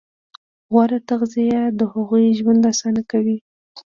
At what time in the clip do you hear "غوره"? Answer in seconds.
0.73-0.99